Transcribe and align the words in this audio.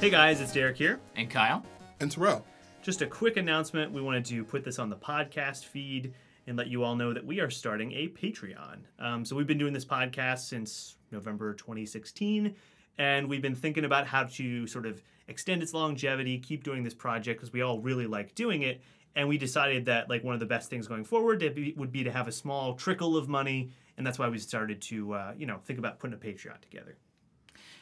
Hey 0.00 0.08
guys, 0.08 0.40
it's 0.40 0.52
Derek 0.52 0.78
here. 0.78 0.98
And 1.14 1.28
Kyle. 1.28 1.62
And 2.00 2.10
Terrell. 2.10 2.46
Just 2.82 3.02
a 3.02 3.06
quick 3.06 3.36
announcement. 3.36 3.92
We 3.92 4.00
wanted 4.00 4.24
to 4.24 4.44
put 4.44 4.64
this 4.64 4.78
on 4.78 4.88
the 4.88 4.96
podcast 4.96 5.66
feed 5.66 6.14
and 6.46 6.56
let 6.56 6.68
you 6.68 6.82
all 6.82 6.96
know 6.96 7.12
that 7.12 7.24
we 7.24 7.38
are 7.40 7.50
starting 7.50 7.92
a 7.92 8.08
Patreon. 8.08 8.78
Um, 8.98 9.26
so 9.26 9.36
we've 9.36 9.46
been 9.46 9.58
doing 9.58 9.74
this 9.74 9.84
podcast 9.84 10.48
since 10.48 10.96
November 11.12 11.52
2016, 11.52 12.54
and 12.96 13.28
we've 13.28 13.42
been 13.42 13.54
thinking 13.54 13.84
about 13.84 14.06
how 14.06 14.24
to 14.24 14.66
sort 14.66 14.86
of 14.86 15.02
extend 15.28 15.62
its 15.62 15.74
longevity, 15.74 16.38
keep 16.38 16.64
doing 16.64 16.82
this 16.82 16.94
project 16.94 17.38
because 17.38 17.52
we 17.52 17.60
all 17.60 17.78
really 17.80 18.06
like 18.06 18.34
doing 18.34 18.62
it. 18.62 18.80
And 19.16 19.28
we 19.28 19.38
decided 19.38 19.86
that 19.86 20.08
like 20.08 20.22
one 20.22 20.34
of 20.34 20.40
the 20.40 20.46
best 20.46 20.70
things 20.70 20.86
going 20.86 21.04
forward 21.04 21.40
be, 21.54 21.74
would 21.76 21.90
be 21.90 22.04
to 22.04 22.12
have 22.12 22.28
a 22.28 22.32
small 22.32 22.74
trickle 22.74 23.16
of 23.16 23.28
money, 23.28 23.70
and 23.96 24.06
that's 24.06 24.18
why 24.18 24.28
we 24.28 24.38
started 24.38 24.80
to 24.82 25.14
uh, 25.14 25.32
you 25.36 25.46
know 25.46 25.58
think 25.64 25.78
about 25.78 25.98
putting 25.98 26.14
a 26.14 26.18
Patreon 26.18 26.60
together. 26.60 26.96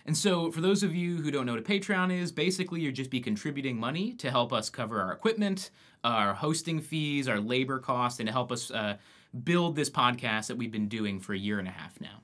And 0.06 0.16
so, 0.16 0.50
for 0.50 0.62
those 0.62 0.82
of 0.82 0.94
you 0.94 1.18
who 1.18 1.30
don't 1.30 1.44
know 1.44 1.52
what 1.52 1.60
a 1.60 1.64
Patreon 1.64 2.18
is, 2.18 2.32
basically 2.32 2.80
you'll 2.80 2.94
just 2.94 3.10
be 3.10 3.20
contributing 3.20 3.78
money 3.78 4.14
to 4.14 4.30
help 4.30 4.54
us 4.54 4.70
cover 4.70 5.02
our 5.02 5.12
equipment, 5.12 5.70
our 6.02 6.32
hosting 6.32 6.80
fees, 6.80 7.28
our 7.28 7.38
labor 7.38 7.78
costs, 7.78 8.18
and 8.18 8.26
to 8.26 8.32
help 8.32 8.50
us 8.50 8.70
uh, 8.70 8.96
build 9.44 9.76
this 9.76 9.90
podcast 9.90 10.46
that 10.46 10.56
we've 10.56 10.72
been 10.72 10.88
doing 10.88 11.20
for 11.20 11.34
a 11.34 11.38
year 11.38 11.58
and 11.58 11.68
a 11.68 11.72
half 11.72 12.00
now. 12.00 12.17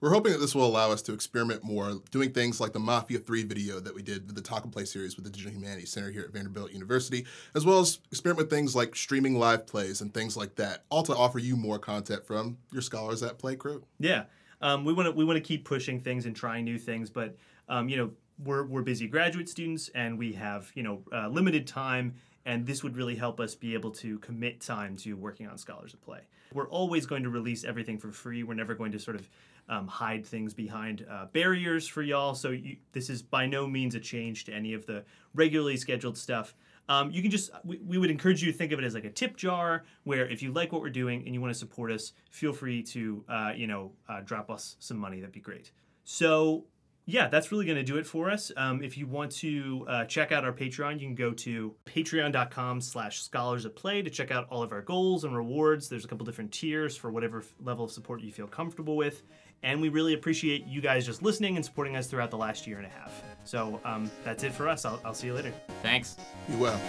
We're 0.00 0.14
hoping 0.14 0.32
that 0.32 0.38
this 0.38 0.54
will 0.54 0.64
allow 0.64 0.90
us 0.92 1.02
to 1.02 1.12
experiment 1.12 1.62
more, 1.62 2.00
doing 2.10 2.32
things 2.32 2.58
like 2.58 2.72
the 2.72 2.78
Mafia 2.78 3.18
3 3.18 3.42
video 3.44 3.80
that 3.80 3.94
we 3.94 4.00
did 4.02 4.34
the 4.34 4.40
Talk 4.40 4.64
and 4.64 4.72
Play 4.72 4.86
series 4.86 5.14
with 5.16 5.26
the 5.26 5.30
Digital 5.30 5.52
Humanities 5.52 5.90
Center 5.90 6.10
here 6.10 6.22
at 6.22 6.32
Vanderbilt 6.32 6.72
University, 6.72 7.26
as 7.54 7.66
well 7.66 7.80
as 7.80 7.98
experiment 8.10 8.46
with 8.46 8.50
things 8.50 8.74
like 8.74 8.96
streaming 8.96 9.38
live 9.38 9.66
plays 9.66 10.00
and 10.00 10.14
things 10.14 10.38
like 10.38 10.54
that, 10.54 10.84
all 10.88 11.02
to 11.02 11.14
offer 11.14 11.38
you 11.38 11.54
more 11.54 11.78
content 11.78 12.24
from 12.24 12.56
your 12.72 12.80
Scholars 12.80 13.22
at 13.22 13.38
Play 13.38 13.56
crew. 13.56 13.84
Yeah. 13.98 14.24
Um, 14.62 14.86
we 14.86 14.94
want 14.94 15.06
to 15.06 15.12
we 15.12 15.24
want 15.24 15.36
to 15.36 15.42
keep 15.42 15.66
pushing 15.66 16.00
things 16.00 16.24
and 16.24 16.34
trying 16.34 16.64
new 16.64 16.78
things, 16.78 17.10
but 17.10 17.36
um, 17.68 17.90
you 17.90 17.98
know 17.98 18.10
we're 18.42 18.64
we're 18.64 18.82
busy 18.82 19.06
graduate 19.06 19.50
students 19.50 19.90
and 19.94 20.18
we 20.18 20.32
have 20.32 20.70
you 20.74 20.82
know 20.82 21.02
uh, 21.12 21.28
limited 21.28 21.66
time, 21.66 22.14
and 22.46 22.66
this 22.66 22.82
would 22.82 22.96
really 22.96 23.14
help 23.14 23.40
us 23.40 23.54
be 23.54 23.74
able 23.74 23.90
to 23.90 24.18
commit 24.20 24.60
time 24.60 24.96
to 24.96 25.14
working 25.14 25.46
on 25.46 25.58
Scholars 25.58 25.94
at 25.94 26.00
Play. 26.00 26.20
We're 26.52 26.68
always 26.68 27.06
going 27.06 27.22
to 27.22 27.30
release 27.30 27.64
everything 27.64 27.98
for 27.98 28.10
free. 28.10 28.42
We're 28.42 28.54
never 28.54 28.74
going 28.74 28.92
to 28.92 28.98
sort 28.98 29.16
of 29.16 29.28
um, 29.68 29.86
hide 29.86 30.26
things 30.26 30.52
behind 30.52 31.06
uh, 31.08 31.26
barriers 31.26 31.86
for 31.86 32.02
y'all. 32.02 32.34
So 32.34 32.50
you, 32.50 32.76
this 32.92 33.08
is 33.08 33.22
by 33.22 33.46
no 33.46 33.66
means 33.66 33.94
a 33.94 34.00
change 34.00 34.44
to 34.44 34.52
any 34.52 34.74
of 34.74 34.84
the 34.86 35.04
regularly 35.34 35.76
scheduled 35.76 36.18
stuff. 36.18 36.54
Um, 36.88 37.12
you 37.12 37.22
can 37.22 37.30
just 37.30 37.50
we, 37.64 37.78
we, 37.78 37.98
would 37.98 38.10
encourage 38.10 38.42
you 38.42 38.50
to 38.50 38.58
think 38.58 38.72
of 38.72 38.80
it 38.80 38.84
as 38.84 38.94
like 38.94 39.04
a 39.04 39.10
tip 39.10 39.36
jar 39.36 39.84
where 40.02 40.28
if 40.28 40.42
you 40.42 40.50
like 40.50 40.72
what 40.72 40.80
we're 40.80 40.90
doing 40.90 41.22
and 41.24 41.32
you 41.32 41.40
want 41.40 41.52
to 41.52 41.58
support 41.58 41.92
us 41.92 42.14
feel 42.32 42.52
free 42.52 42.82
to 42.82 43.24
uh, 43.28 43.52
you 43.54 43.68
know 43.68 43.92
uh, 44.08 44.20
drop 44.22 44.50
us 44.50 44.74
some 44.80 44.96
money 44.96 45.20
that'd 45.20 45.30
be 45.30 45.38
great 45.38 45.70
so 46.02 46.64
yeah 47.10 47.28
that's 47.28 47.50
really 47.50 47.64
going 47.64 47.76
to 47.76 47.82
do 47.82 47.96
it 47.96 48.06
for 48.06 48.30
us 48.30 48.52
um, 48.56 48.82
if 48.82 48.96
you 48.96 49.06
want 49.06 49.30
to 49.30 49.84
uh, 49.88 50.04
check 50.04 50.32
out 50.32 50.44
our 50.44 50.52
patreon 50.52 50.94
you 50.94 51.06
can 51.06 51.14
go 51.14 51.32
to 51.32 51.74
patreon.com 51.84 52.80
slash 52.80 53.22
scholars 53.22 53.66
at 53.66 53.74
play 53.74 54.02
to 54.02 54.10
check 54.10 54.30
out 54.30 54.46
all 54.50 54.62
of 54.62 54.72
our 54.72 54.82
goals 54.82 55.24
and 55.24 55.36
rewards 55.36 55.88
there's 55.88 56.04
a 56.04 56.08
couple 56.08 56.24
different 56.24 56.50
tiers 56.52 56.96
for 56.96 57.10
whatever 57.10 57.44
level 57.62 57.84
of 57.84 57.90
support 57.90 58.20
you 58.20 58.32
feel 58.32 58.46
comfortable 58.46 58.96
with 58.96 59.22
and 59.62 59.80
we 59.80 59.88
really 59.88 60.14
appreciate 60.14 60.66
you 60.66 60.80
guys 60.80 61.06
just 61.06 61.22
listening 61.22 61.56
and 61.56 61.64
supporting 61.64 61.96
us 61.96 62.06
throughout 62.06 62.30
the 62.30 62.38
last 62.38 62.66
year 62.66 62.78
and 62.78 62.86
a 62.86 62.90
half. 62.90 63.22
So 63.44 63.80
um, 63.84 64.10
that's 64.24 64.42
it 64.42 64.52
for 64.52 64.68
us. 64.68 64.84
I'll, 64.84 65.00
I'll 65.04 65.14
see 65.14 65.26
you 65.26 65.34
later. 65.34 65.52
Thanks. 65.82 66.16
Be 66.48 66.56
well. 66.56 66.80